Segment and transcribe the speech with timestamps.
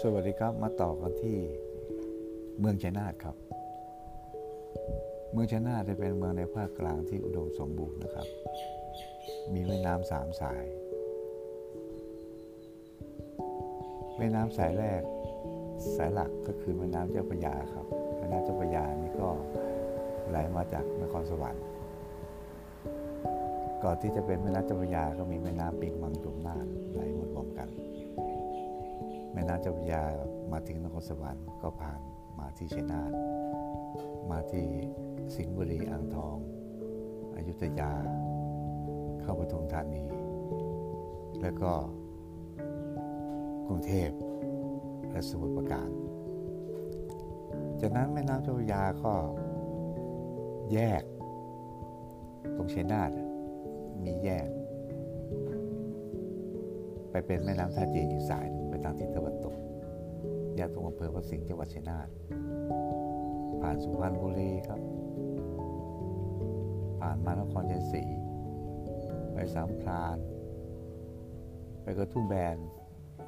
[0.00, 1.38] สวัสดีครับมาต่อกันที่
[2.58, 3.36] เมืองชัยนาทครับ
[5.32, 8.26] เมืองชัยนาทจะเป็นเมืองในภาคกลางที่อุดมสมบูรณ์นะครับ
[9.52, 10.64] มีแม่น้ำสามสาย
[14.18, 15.02] แม่น้ำสายแรก
[15.96, 17.86] สายหลักก็คือแม่น้ำเจ้าพระยาครับ
[18.18, 19.28] แม่น้ำเจ้าพระยานี่ก็
[20.28, 21.64] ไหลมาจากนครสวรรค์
[23.84, 26.56] ก่อนที่จะเป็นแม่น้ำเจ้าพระยาก็มีแม่น้ำปิงมังจุมนา
[26.92, 27.68] ไหลมารวมกัน
[29.34, 30.02] แม่น้ำเจ้าพระยา
[30.52, 32.00] มาถึงนครสวรรค์ก็ผ่าน
[32.38, 33.12] มาที่ชัยนาท
[34.30, 34.66] มาที่
[35.34, 36.36] สิงห์บุรีอ่างทอง
[37.36, 37.92] อายุธยา
[39.20, 40.04] เข้าปทุมธานี
[41.42, 41.72] แล้วก็
[43.66, 44.10] กรุงเทพ
[45.10, 45.90] และสมุทรปราการ
[47.80, 49.14] จากนั้นแม่น้ำเจ้าพระยาก็
[50.72, 51.02] แยก
[52.56, 53.10] ตรงชัยนาท
[54.04, 54.48] มีแยก
[57.10, 59.54] ไปเป็นแม่น้ำท่าจีนอีกสายหนึ่ง ทางทิศตะวันตก
[60.56, 62.08] แยกตรงอำเภอพระสิงห์จังหวัดชัยนาท
[63.60, 64.80] ผ่านสุพรรณบุรีครับ
[67.00, 68.04] ผ่านมานครชัยศรี
[69.32, 70.18] ไปสามพราน
[71.82, 72.56] ไปกระทุ่มแบน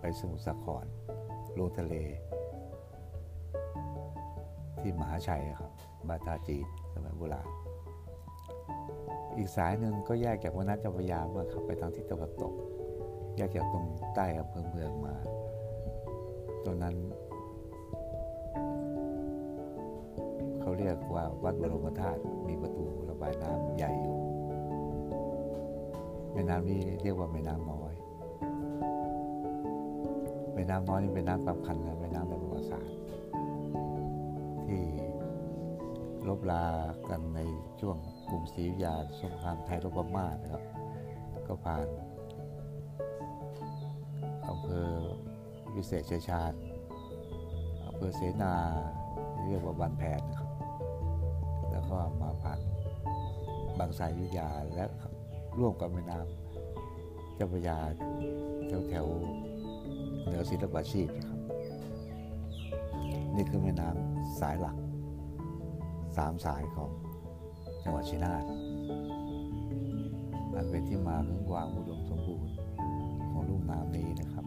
[0.00, 0.84] ไปสมุทรสาคร
[1.58, 1.94] ลงทะเล
[4.80, 5.72] ที่มหาชัยครับ
[6.08, 7.48] บาทาจีนสมัยโบราณ
[9.36, 12.52] อีกสายหนึ่งก็แยกจากวันาเจ้าพรยามื่อขับไปทางทิศตะวันตก
[13.36, 15.14] แยกจากตรงใต้อำเภอเมืองมา
[16.64, 16.96] ตรงนั้น
[20.60, 24.16] เขาเรียกว่าวัดบรมธาตุมีประตูระบายน้ำใหญ่อยู่
[26.32, 27.94] แม่น้ำนี้เรียกว่าแม่น้ำน้อย
[30.54, 32.94] แม่น้ำน้อยนี่เป็นน้ำสำคัญนะแม่น้ำในประวัติศาสตร์
[34.66, 34.82] ที่
[36.28, 36.64] ลบลา
[37.08, 37.40] กันใน
[37.80, 37.96] ช่วง
[38.28, 40.62] กรุงศรีอยุธยาสงครามไทยรบพม่านะครับ
[41.46, 41.86] ก็ผ่าน
[45.80, 46.52] วิเศษชัยชาญ
[47.86, 48.54] อำเภอเสนา
[49.46, 50.50] เรียกว่าบานแผนนะครับ
[51.70, 52.60] แล้วก็มาผ่าน
[53.78, 54.84] บางสายยุยาและ
[55.58, 57.78] ร่วมกับแม่น้ำเจ้าพระยา
[58.66, 59.06] แถวแถว
[60.24, 61.40] เหนือศิลปาชีพนะครับ
[63.34, 64.76] นี่คือแม่น้ำสายหลัก
[66.16, 66.90] สามสายของ
[67.82, 68.44] จังหวัดชัยนาท
[70.54, 72.52] อันเป็นที่มาของความอุดมสมบูรณ์
[73.30, 74.46] ของลุ่มน้ำนี้นะครับ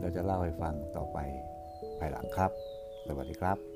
[0.00, 1.18] เราจะเล่าให้ฟังต่อไป
[1.98, 2.50] ภายหลังครับ
[3.06, 3.75] สวัสดีครับ